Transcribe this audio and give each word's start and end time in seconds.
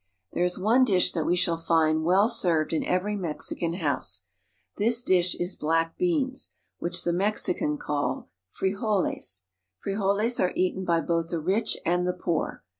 There 0.33 0.43
is 0.43 0.57
one 0.57 0.83
dish 0.83 1.11
that 1.11 1.25
we 1.25 1.35
shall 1.35 1.57
find 1.57 2.03
well 2.03 2.27
served 2.27 2.73
in 2.73 2.83
every 2.83 3.15
Mexican 3.15 3.73
house. 3.73 4.23
This 4.77 5.03
dish 5.03 5.35
is 5.35 5.55
black 5.55 5.95
beans, 5.95 6.55
which 6.79 7.03
the 7.03 7.13
Mexicans 7.13 7.83
call 7.83 8.27
frijoles 8.49 8.79
(fre 8.79 8.83
o'les). 8.83 9.45
Frijoles 10.33 10.39
are 10.39 10.53
eaten 10.55 10.85
by 10.85 11.01
both 11.01 11.29
the 11.29 11.39
rich 11.39 11.77
and 11.85 12.07
the 12.07 12.13
poor. 12.13 12.63